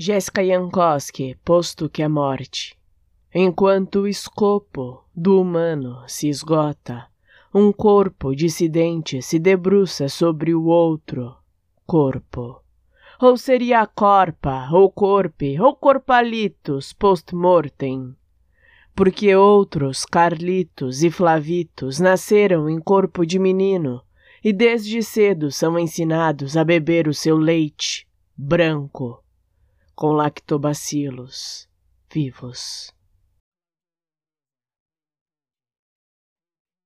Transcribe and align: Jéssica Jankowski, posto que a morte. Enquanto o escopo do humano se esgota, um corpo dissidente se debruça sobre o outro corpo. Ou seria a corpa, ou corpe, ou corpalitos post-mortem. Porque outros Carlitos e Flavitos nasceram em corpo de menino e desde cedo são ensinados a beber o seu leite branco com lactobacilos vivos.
Jéssica 0.00 0.44
Jankowski, 0.46 1.36
posto 1.44 1.90
que 1.90 2.04
a 2.04 2.08
morte. 2.08 2.78
Enquanto 3.34 4.02
o 4.02 4.06
escopo 4.06 5.02
do 5.12 5.40
humano 5.40 6.04
se 6.06 6.28
esgota, 6.28 7.08
um 7.52 7.72
corpo 7.72 8.32
dissidente 8.32 9.20
se 9.20 9.40
debruça 9.40 10.08
sobre 10.08 10.54
o 10.54 10.66
outro 10.66 11.34
corpo. 11.84 12.62
Ou 13.20 13.36
seria 13.36 13.80
a 13.80 13.88
corpa, 13.88 14.68
ou 14.70 14.88
corpe, 14.88 15.60
ou 15.60 15.74
corpalitos 15.74 16.92
post-mortem. 16.92 18.14
Porque 18.94 19.34
outros 19.34 20.04
Carlitos 20.04 21.02
e 21.02 21.10
Flavitos 21.10 21.98
nasceram 21.98 22.70
em 22.70 22.78
corpo 22.78 23.26
de 23.26 23.40
menino 23.40 24.00
e 24.44 24.52
desde 24.52 25.02
cedo 25.02 25.50
são 25.50 25.76
ensinados 25.76 26.56
a 26.56 26.62
beber 26.62 27.08
o 27.08 27.12
seu 27.12 27.36
leite 27.36 28.06
branco 28.36 29.24
com 29.98 30.12
lactobacilos 30.12 31.68
vivos. 32.08 32.94